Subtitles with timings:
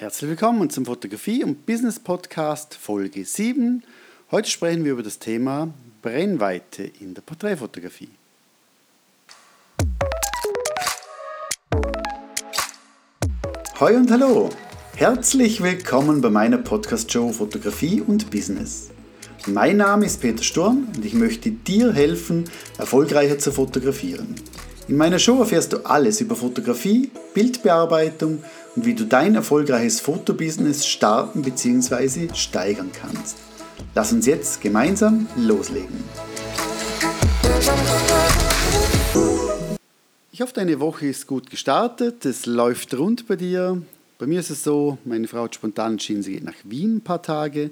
[0.00, 3.82] Herzlich willkommen zum Fotografie- und Business-Podcast Folge 7.
[4.30, 8.08] Heute sprechen wir über das Thema Brennweite in der Porträtfotografie.
[13.78, 14.48] Hoi und hallo!
[14.96, 18.88] Herzlich willkommen bei meiner Podcast-Show Fotografie und Business.
[19.44, 22.44] Mein Name ist Peter Sturm und ich möchte dir helfen,
[22.78, 24.34] erfolgreicher zu fotografieren.
[24.90, 28.42] In meiner Show erfährst du alles über Fotografie, Bildbearbeitung
[28.74, 32.34] und wie du dein erfolgreiches Fotobusiness starten bzw.
[32.34, 33.36] steigern kannst.
[33.94, 35.94] Lass uns jetzt gemeinsam loslegen.
[40.32, 42.24] Ich hoffe, deine Woche ist gut gestartet.
[42.24, 43.80] Es läuft rund bei dir.
[44.18, 47.00] Bei mir ist es so, meine Frau hat spontan entschieden, sie geht nach Wien ein
[47.00, 47.70] paar Tage.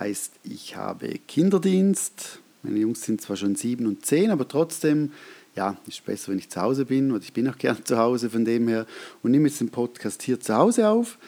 [0.00, 2.40] Heißt, ich habe Kinderdienst.
[2.64, 5.12] Meine Jungs sind zwar schon sieben und zehn, aber trotzdem
[5.56, 8.30] ja, ist besser, wenn ich zu Hause bin und ich bin auch gern zu Hause
[8.30, 8.86] von dem her
[9.22, 11.18] und nehme jetzt den Podcast hier zu Hause auf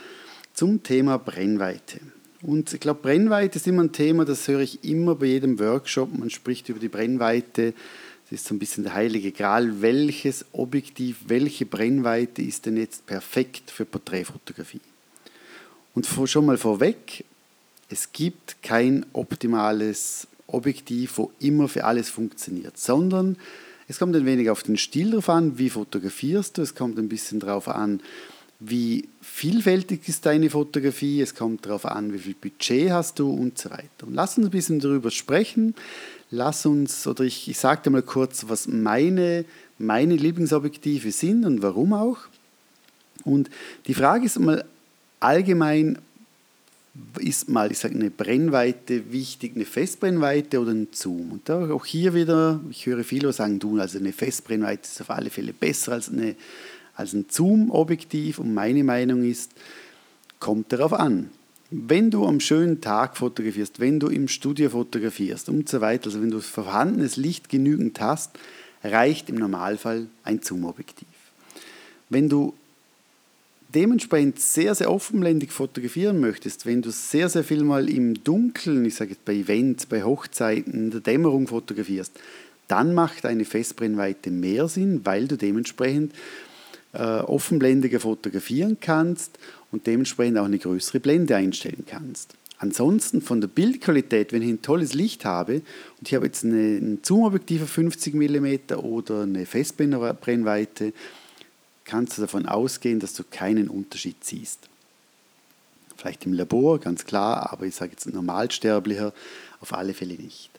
[0.53, 2.01] zum Thema Brennweite.
[2.43, 6.17] Und ich glaube, Brennweite ist immer ein Thema, das höre ich immer bei jedem Workshop.
[6.17, 7.75] Man spricht über die Brennweite.
[8.25, 9.81] Das ist so ein bisschen der heilige Gral.
[9.83, 14.81] Welches Objektiv, welche Brennweite ist denn jetzt perfekt für Porträtfotografie?
[15.95, 17.25] Und schon mal vorweg,
[17.89, 23.37] es gibt kein optimales Objektiv, wo immer für alles funktioniert, sondern
[23.89, 27.09] es kommt ein wenig auf den Stil drauf an, wie fotografierst du, es kommt ein
[27.09, 28.01] bisschen darauf an,
[28.61, 33.57] wie vielfältig ist deine Fotografie, es kommt darauf an, wie viel Budget hast du und
[33.57, 34.07] so weiter.
[34.07, 35.75] Und lass uns ein bisschen darüber sprechen.
[36.31, 39.45] Lass uns, oder ich, ich sage dir mal kurz, was meine,
[39.79, 42.19] meine Lieblingsobjektive sind und warum auch.
[43.25, 43.49] Und
[43.87, 44.65] die Frage ist mal
[45.21, 45.99] allgemein,
[47.21, 51.33] ist mal, ich sage, eine Brennweite wichtig, eine Festbrennweite oder ein Zoom.
[51.33, 55.31] Und auch hier wieder, ich höre viele sagen, du, also eine Festbrennweite ist auf alle
[55.31, 56.35] Fälle besser als, eine,
[56.95, 58.39] als ein Zoom-Objektiv.
[58.39, 59.53] Und meine Meinung ist,
[60.41, 61.31] kommt darauf an.
[61.71, 66.23] Wenn du am schönen Tag fotografierst, wenn du im Studio fotografierst und so weiter, also
[66.23, 68.39] wenn du vorhandenes Licht genügend hast,
[68.83, 71.09] reicht im Normalfall ein Zoom-Objektiv.
[72.09, 72.55] Wenn du
[73.75, 78.95] dementsprechend sehr, sehr offenblendig fotografieren möchtest, wenn du sehr, sehr viel mal im Dunkeln, ich
[78.95, 82.13] sage jetzt bei Events, bei Hochzeiten, in der Dämmerung fotografierst,
[82.67, 86.13] dann macht eine Festbrennweite mehr Sinn, weil du dementsprechend
[86.93, 89.39] äh, offenblendiger fotografieren kannst
[89.71, 92.35] und dementsprechend auch eine größere Blende einstellen kannst.
[92.59, 95.55] Ansonsten von der Bildqualität, wenn ich ein tolles Licht habe
[95.99, 100.93] und ich habe jetzt eine, ein Zoom-Objektiv auf 50 mm oder eine Festbrennweite,
[101.89, 104.61] kannst du davon ausgehen, dass du keinen Unterschied siehst.
[105.97, 109.13] Vielleicht im Labor, ganz klar, aber ich sage jetzt normalsterblicher
[109.61, 110.51] auf alle Fälle nicht.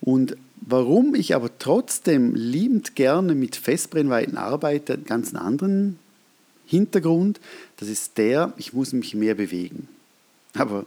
[0.00, 5.98] Und warum ich aber trotzdem liebend gerne mit Festbrennweiten arbeite, einen ganz anderen
[6.66, 7.40] Hintergrund,
[7.76, 9.88] das ist der, ich muss mich mehr bewegen.
[10.54, 10.86] Aber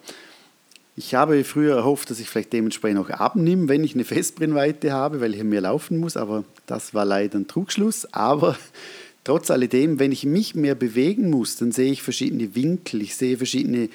[0.96, 5.22] ich habe früher erhofft, dass ich vielleicht dementsprechend auch abnehme, wenn ich eine Festbrennweite habe,
[5.22, 8.12] weil ich mehr laufen muss, aber das war leider ein Trugschluss.
[8.14, 8.58] Aber
[9.28, 13.36] Trotz alledem, wenn ich mich mehr bewegen muss, dann sehe ich verschiedene Winkel, ich sehe
[13.36, 13.90] verschiedene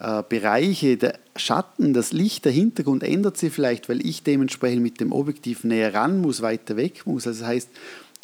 [0.00, 4.98] äh, Bereiche, der Schatten, das Licht, der Hintergrund ändert sich vielleicht, weil ich dementsprechend mit
[4.98, 7.28] dem Objektiv näher ran muss, weiter weg muss.
[7.28, 7.68] Also das heißt,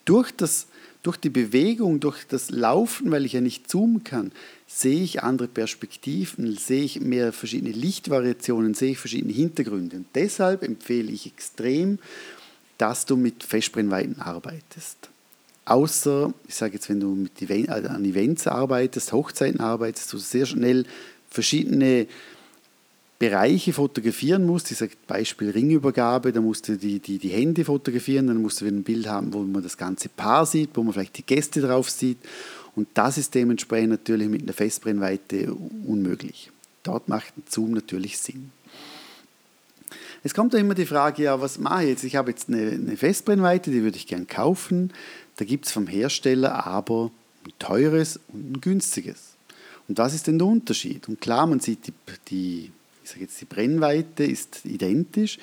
[0.04, 0.66] durch, das,
[1.04, 4.32] durch die Bewegung, durch das Laufen, weil ich ja nicht zoomen kann,
[4.66, 9.98] sehe ich andere Perspektiven, sehe ich mehr verschiedene Lichtvariationen, sehe ich verschiedene Hintergründe.
[9.98, 12.00] Und deshalb empfehle ich extrem,
[12.78, 15.08] dass du mit Festbrennweiten arbeitest.
[15.68, 20.16] Außer, ich sage jetzt, wenn du mit Event, also an Events arbeitest, Hochzeiten arbeitest, du
[20.16, 20.86] sehr schnell
[21.28, 22.06] verschiedene
[23.18, 24.70] Bereiche fotografieren musst.
[24.70, 28.64] Ich sage Beispiel Ringübergabe, da musst du die, die, die Hände fotografieren, dann musst du
[28.64, 31.90] ein Bild haben, wo man das ganze Paar sieht, wo man vielleicht die Gäste drauf
[31.90, 32.18] sieht.
[32.74, 35.52] Und das ist dementsprechend natürlich mit einer Festbrennweite
[35.86, 36.50] unmöglich.
[36.82, 38.52] Dort macht ein Zoom natürlich Sinn.
[40.24, 42.04] Es kommt da immer die Frage, ja, was mache ich jetzt?
[42.04, 44.92] Ich habe jetzt eine, eine Festbrennweite, die würde ich gern kaufen.
[45.36, 47.10] Da gibt es vom Hersteller aber
[47.46, 49.36] ein teures und ein günstiges.
[49.86, 51.09] Und was ist denn der Unterschied?
[51.09, 51.92] Und klar, man sieht, die,
[52.28, 52.72] die,
[53.04, 55.38] ich sage jetzt, die Brennweite ist identisch.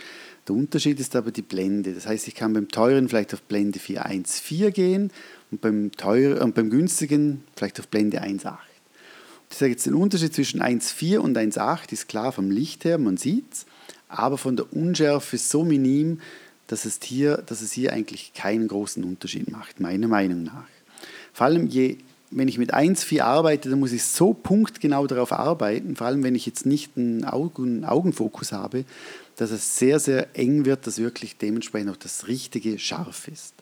[0.48, 1.94] Der Unterschied ist aber die Blende.
[1.94, 5.12] Das heißt, ich kann beim teuren vielleicht auf Blende 4.1.4 gehen
[5.50, 8.57] und beim, teuer, und beim günstigen vielleicht auf Blende 1.8.
[9.50, 13.18] Ich sage jetzt, der Unterschied zwischen 1.4 und 1.8 ist klar vom Licht her, man
[13.18, 13.66] sieht es,
[14.07, 16.19] aber von der Unschärfe so minim,
[16.68, 20.68] dass es hier, dass es hier eigentlich keinen großen Unterschied macht, meiner Meinung nach.
[21.34, 21.98] Vor allem, je,
[22.31, 26.36] wenn ich mit 1,4 arbeite, dann muss ich so punktgenau darauf arbeiten, vor allem wenn
[26.36, 28.86] ich jetzt nicht einen Augen, Augenfokus habe,
[29.36, 33.54] dass es sehr, sehr eng wird, dass wirklich dementsprechend auch das richtige scharf ist.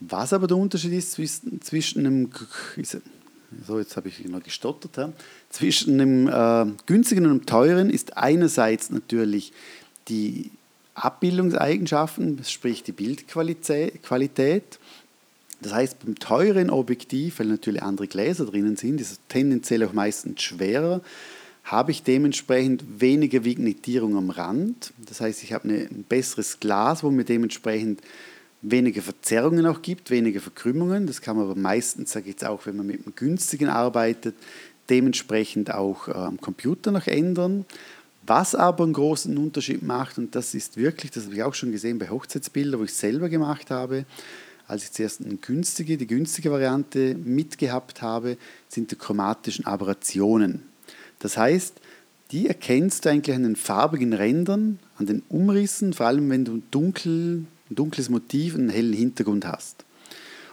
[0.00, 2.30] Was aber der Unterschied ist zwischen, zwischen einem,
[3.66, 5.12] so jetzt habe ich noch gestottert, ja.
[5.50, 9.52] zwischen dem äh, günstigen und dem teuren ist einerseits natürlich
[10.08, 10.50] die
[10.94, 14.78] Abbildungseigenschaften, sprich die Bildqualität.
[15.60, 19.92] Das heißt, beim teuren Objektiv, weil natürlich andere Gläser drinnen sind, ist es tendenziell auch
[19.92, 21.00] meistens schwerer,
[21.64, 24.92] habe ich dementsprechend weniger Vignettierung am Rand.
[24.98, 28.02] Das heißt, ich habe ein besseres Glas, wo mir dementsprechend
[28.64, 31.06] weniger Verzerrungen auch gibt, weniger Verkrümmungen.
[31.06, 34.34] Das kann man aber meistens, sage ich jetzt auch, wenn man mit einem günstigen arbeitet,
[34.90, 37.64] dementsprechend auch äh, am Computer noch ändern.
[38.26, 41.72] Was aber einen großen Unterschied macht, und das ist wirklich, das habe ich auch schon
[41.72, 44.06] gesehen bei Hochzeitsbildern, wo ich selber gemacht habe,
[44.66, 48.38] als ich zuerst eine günstige, die günstige Variante mitgehabt habe,
[48.68, 50.62] sind die chromatischen Aberrationen.
[51.18, 51.74] Das heißt,
[52.30, 56.62] die erkennst du eigentlich an den farbigen Rändern, an den Umrissen, vor allem wenn du
[56.70, 59.84] dunkel, ein dunkles Motiv und einen hellen Hintergrund hast.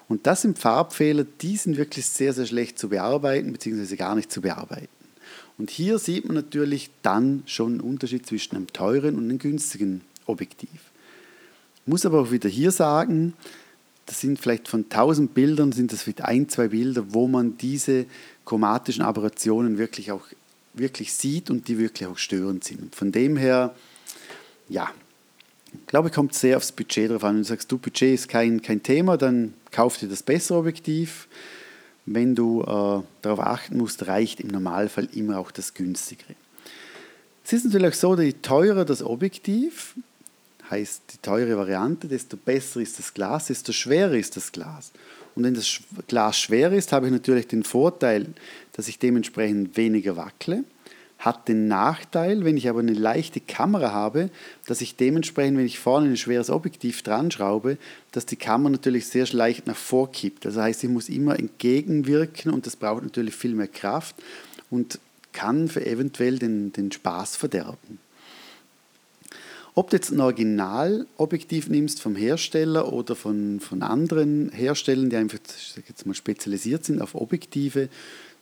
[0.08, 4.32] Und das sind Farbfehler, die sind wirklich sehr, sehr schlecht zu bearbeiten, beziehungsweise gar nicht
[4.32, 4.90] zu bearbeiten.
[5.58, 10.02] Und hier sieht man natürlich dann schon einen Unterschied zwischen einem teuren und einem günstigen
[10.26, 10.70] Objektiv.
[11.76, 13.34] Ich muss aber auch wieder hier sagen,
[14.06, 18.06] das sind vielleicht von 1000 Bildern, sind das vielleicht ein, zwei Bilder, wo man diese
[18.46, 20.26] chromatischen Aberrationen wirklich auch
[20.74, 22.96] wirklich sieht und die wirklich auch störend sind.
[22.96, 23.76] Von dem her,
[24.68, 24.90] ja,
[25.88, 27.36] glaube, es kommt sehr aufs Budget drauf an.
[27.36, 31.28] Wenn du sagst, du, Budget ist kein, kein Thema, dann kauf dir das bessere Objektiv.
[32.06, 36.36] Wenn du äh, darauf achten musst, reicht im Normalfall immer auch das günstigere.
[37.44, 39.96] Es ist natürlich auch so, je teurer das Objektiv,
[40.70, 44.92] heißt die teure Variante, desto besser ist das Glas, desto schwerer ist das Glas.
[45.36, 48.28] Und wenn das Glas schwer ist, habe ich natürlich den Vorteil,
[48.74, 50.64] dass ich dementsprechend weniger wackle.
[51.22, 54.32] Hat den Nachteil, wenn ich aber eine leichte Kamera habe,
[54.66, 57.78] dass ich dementsprechend, wenn ich vorne ein schweres Objektiv dran schraube,
[58.12, 60.46] dass die Kamera natürlich sehr leicht nach vorkippt.
[60.46, 64.16] Das heißt, ich muss immer entgegenwirken und das braucht natürlich viel mehr Kraft
[64.72, 64.98] und
[65.32, 68.00] kann für eventuell den, den Spaß verderben.
[69.76, 75.38] Ob du jetzt ein Originalobjektiv nimmst vom Hersteller oder von, von anderen Herstellern, die einfach
[75.88, 77.90] jetzt mal spezialisiert sind auf Objektive,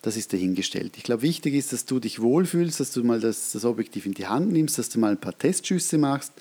[0.02, 0.94] das ist dahingestellt.
[0.98, 4.14] Ich glaube, wichtig ist, dass du dich wohlfühlst, dass du mal das, das Objektiv in
[4.14, 6.32] die Hand nimmst, dass du mal ein paar Testschüsse machst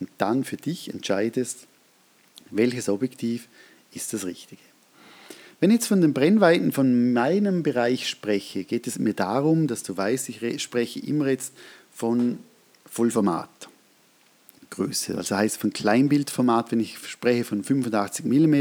[0.00, 1.66] und dann für dich entscheidest,
[2.50, 3.48] welches Objektiv
[3.92, 4.62] ist das Richtige.
[5.60, 9.82] Wenn ich jetzt von den Brennweiten von meinem Bereich spreche, geht es mir darum, dass
[9.82, 11.52] du weißt, ich spreche immer jetzt
[11.92, 12.38] von
[12.86, 13.50] Vollformat.
[14.70, 15.16] Größe.
[15.16, 18.54] Also heißt von Kleinbildformat, wenn ich spreche von 85 mm,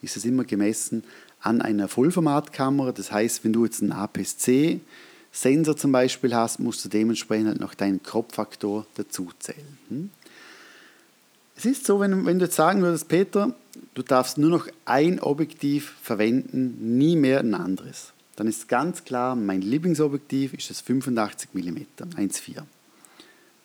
[0.00, 1.02] ist es immer gemessen
[1.42, 2.92] an einer Vollformatkamera.
[2.92, 7.74] Das heißt, wenn du jetzt einen APS-C-Sensor zum Beispiel hast, musst du dementsprechend halt noch
[7.74, 9.78] deinen Crop-Faktor dazuzählen.
[9.88, 10.10] Hm?
[11.56, 13.54] Es ist so, wenn, wenn du jetzt sagen würdest, Peter,
[13.94, 18.12] du darfst nur noch ein Objektiv verwenden, nie mehr ein anderes.
[18.36, 21.76] Dann ist ganz klar, mein Lieblingsobjektiv ist das 85 mm
[22.16, 22.62] 1.4.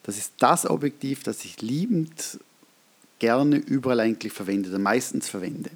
[0.03, 2.39] Das ist das Objektiv, das ich liebend
[3.19, 5.69] gerne überall eigentlich verwende oder meistens verwende.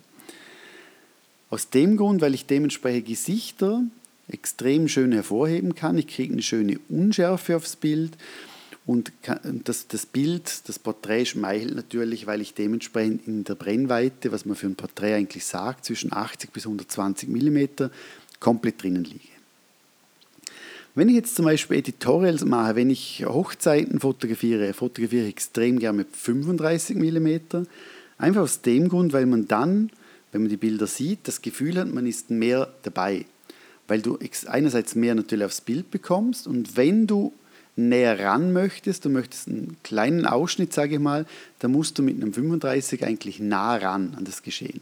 [1.52, 3.84] Aus dem Grund, weil ich dementsprechend Gesichter
[4.30, 5.98] extrem schön hervorheben kann.
[5.98, 8.14] Ich kriege eine schöne Unschärfe aufs Bild
[8.86, 9.12] und
[9.66, 14.56] das, das Bild, das Porträt schmeichelt natürlich, weil ich dementsprechend in der Brennweite, was man
[14.56, 17.90] für ein Porträt eigentlich sagt, zwischen 80 bis 120 mm
[18.40, 19.20] komplett drinnen liege.
[20.96, 26.00] Wenn ich jetzt zum Beispiel Editorials mache, wenn ich Hochzeiten fotografiere, fotografiere ich extrem gerne
[26.00, 27.66] mit 35 mm.
[28.18, 29.90] Einfach aus dem Grund, weil man dann
[30.32, 33.26] wenn man die Bilder sieht, das Gefühl hat, man ist mehr dabei.
[33.88, 37.34] Weil du einerseits mehr natürlich aufs Bild bekommst und wenn du
[37.76, 41.26] näher ran möchtest, du möchtest einen kleinen Ausschnitt, sage ich mal,
[41.60, 44.82] dann musst du mit einem 35 eigentlich nah ran an das Geschehen.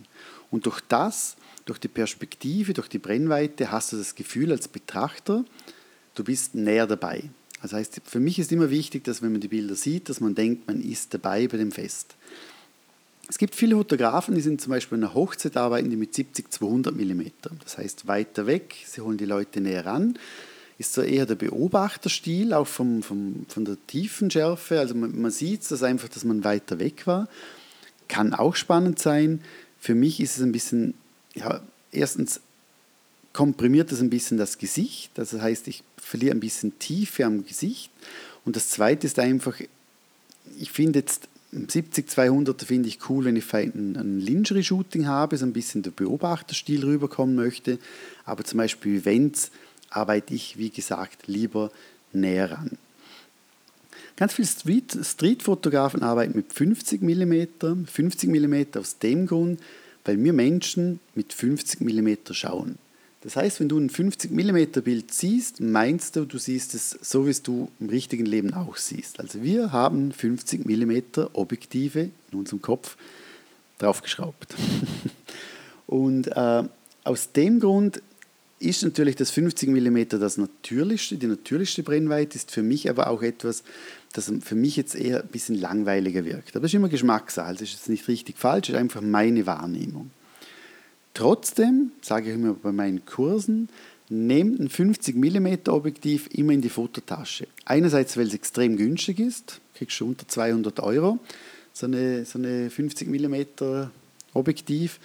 [0.51, 5.46] Und durch das, durch die Perspektive, durch die Brennweite hast du das Gefühl als Betrachter,
[6.15, 7.24] du bist näher dabei.
[7.62, 10.34] Das heißt, für mich ist immer wichtig, dass wenn man die Bilder sieht, dass man
[10.34, 12.15] denkt, man ist dabei bei dem Fest.
[13.29, 16.91] Es gibt viele Fotografen, die sind zum Beispiel in einer Hochzeit arbeiten, die mit 70-200
[16.91, 17.31] mm.
[17.63, 20.17] Das heißt weiter weg, sie holen die Leute näher ran.
[20.79, 24.79] Ist so eher der Beobachterstil, auch vom, vom, von der Tiefenschärfe.
[24.79, 27.29] Also man, man sieht es einfach, dass man weiter weg war.
[28.07, 29.41] Kann auch spannend sein.
[29.79, 30.95] Für mich ist es ein bisschen,
[31.36, 32.41] ja, erstens
[33.31, 35.12] komprimiert es ein bisschen das Gesicht.
[35.19, 37.91] Also das heißt, ich verliere ein bisschen Tiefe am Gesicht.
[38.43, 39.59] Und das Zweite ist einfach,
[40.57, 45.53] ich finde jetzt 70-200 finde ich cool, wenn ich ein, ein Lingerie-Shooting habe, so ein
[45.53, 47.79] bisschen der Beobachterstil rüberkommen möchte.
[48.25, 49.51] Aber zum Beispiel Events
[49.89, 51.72] arbeite ich, wie gesagt, lieber
[52.13, 52.77] näher ran.
[54.15, 57.86] Ganz viele Street, Street-Fotografen arbeiten mit 50 mm.
[57.86, 59.60] 50 mm aus dem Grund,
[60.06, 62.77] weil wir Menschen mit 50 mm schauen.
[63.21, 67.25] Das heißt, wenn du ein 50 mm Bild siehst, meinst du, du siehst es so,
[67.25, 69.19] wie es du im richtigen Leben auch siehst.
[69.19, 72.95] Also wir haben 50 mm Objektive in unserem Kopf
[73.77, 74.55] draufgeschraubt.
[75.88, 76.63] Und äh,
[77.03, 78.01] aus dem Grund
[78.59, 83.21] ist natürlich das 50 mm das natürlichste, die natürlichste Brennweite, ist für mich aber auch
[83.21, 83.63] etwas,
[84.13, 86.55] das für mich jetzt eher ein bisschen langweiliger wirkt.
[86.55, 89.45] Aber das ist immer Geschmackssache, also ist jetzt nicht richtig falsch, das ist einfach meine
[89.45, 90.11] Wahrnehmung.
[91.13, 93.69] Trotzdem, sage ich immer bei meinen Kursen,
[94.09, 97.47] nehmt ein 50 mm Objektiv immer in die Fototasche.
[97.65, 101.19] Einerseits, weil es extrem günstig ist, kriegst du unter 200 Euro,
[101.73, 103.35] so eine, so eine 50 mm
[104.33, 104.99] Objektiv.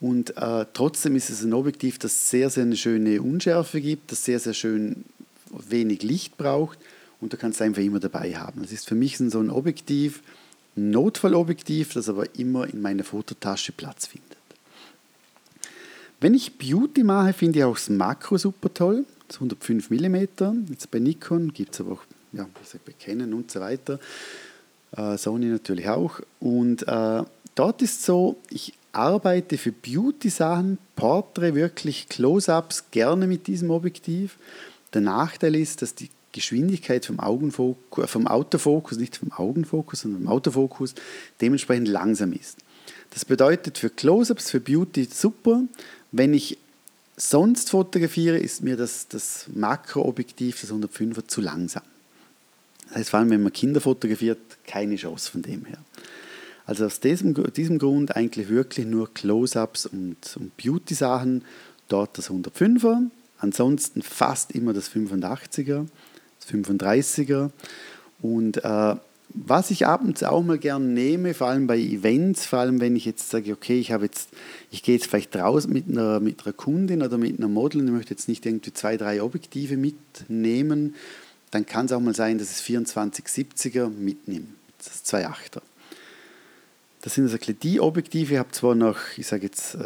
[0.00, 4.24] Und äh, trotzdem ist es ein Objektiv, das sehr, sehr eine schöne Unschärfe gibt, das
[4.24, 5.04] sehr, sehr schön
[5.50, 6.78] wenig Licht braucht
[7.20, 8.62] und du kannst es einfach immer dabei haben.
[8.62, 10.22] Das ist für mich so ein Objektiv,
[10.76, 14.36] ein Notfallobjektiv, das aber immer in meiner Fototasche Platz findet.
[16.24, 19.04] Wenn ich Beauty mache, finde ich auch das Makro super toll.
[19.28, 20.14] Das 105 mm.
[20.70, 22.02] Jetzt bei Nikon gibt es aber auch,
[22.32, 24.00] ja, wie gesagt, bei Canon und so weiter.
[24.96, 26.20] Äh, Sony natürlich auch.
[26.40, 27.22] Und äh,
[27.54, 34.38] dort ist so, ich arbeite für Beauty-Sachen, Portrait, wirklich Close-ups, gerne mit diesem Objektiv.
[34.94, 40.32] Der Nachteil ist, dass die Geschwindigkeit vom, Augenfokus, vom Autofokus, nicht vom Augenfokus, sondern vom
[40.32, 40.94] Autofokus,
[41.42, 42.56] dementsprechend langsam ist.
[43.10, 45.62] Das bedeutet für Close-ups, für Beauty super.
[46.16, 46.58] Wenn ich
[47.16, 51.82] sonst fotografiere, ist mir das, das Makroobjektiv, das 105er, zu langsam.
[52.86, 55.78] Das heißt, vor allem wenn man Kinder fotografiert, keine Chance von dem her.
[56.66, 61.42] Also aus diesem, diesem Grund eigentlich wirklich nur Close-ups und, und Beauty-Sachen.
[61.88, 65.86] Dort das 105er, ansonsten fast immer das 85er,
[66.38, 67.50] das 35er.
[68.22, 68.96] Und äh,
[69.34, 72.80] was ich ab und zu auch mal gerne nehme, vor allem bei Events, vor allem
[72.80, 74.30] wenn ich jetzt sage, okay, ich habe jetzt,
[74.70, 77.88] ich gehe jetzt vielleicht raus mit einer, mit einer Kundin oder mit einer Model und
[77.88, 80.94] ich möchte jetzt nicht irgendwie zwei, drei Objektive mitnehmen,
[81.50, 84.48] dann kann es auch mal sein, dass es 24-70er mitnimmt,
[84.78, 85.62] das 2.8er.
[87.04, 88.32] Das sind also die Objektive.
[88.32, 89.76] Ich habe zwar noch, ich sage jetzt,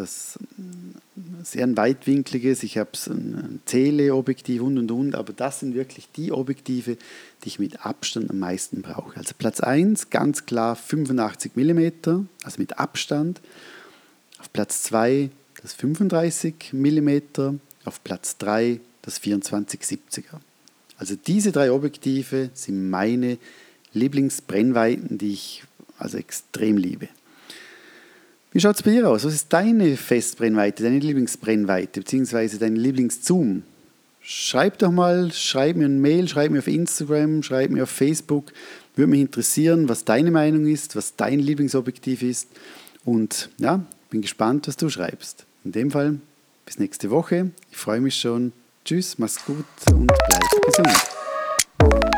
[1.43, 6.31] sehr ein weitwinkliges, ich habe ein Teleobjektiv und und und, aber das sind wirklich die
[6.31, 6.97] Objektive,
[7.43, 9.17] die ich mit Abstand am meisten brauche.
[9.17, 13.41] Also Platz 1 ganz klar 85 mm, also mit Abstand.
[14.39, 17.19] Auf Platz 2 das 35 mm,
[17.85, 20.39] auf Platz 3 das 24-70er.
[20.99, 23.39] Also diese drei Objektive sind meine
[23.93, 25.65] Lieblingsbrennweiten, die ich
[25.99, 27.09] also extrem liebe.
[28.53, 29.25] Wie schaut es bei dir aus?
[29.25, 33.63] Was ist deine Festbrennweite, deine Lieblingsbrennweite, beziehungsweise dein Lieblingszoom?
[34.23, 38.53] Schreib doch mal, schreib mir ein Mail, schreib mir auf Instagram, schreib mir auf Facebook.
[38.97, 42.49] Würde mich interessieren, was deine Meinung ist, was dein Lieblingsobjektiv ist.
[43.05, 45.45] Und ja, bin gespannt, was du schreibst.
[45.65, 46.19] In dem Fall,
[46.67, 47.51] bis nächste Woche.
[47.71, 48.53] Ich freue mich schon.
[48.85, 52.18] Tschüss, mach's gut und bleib gesund.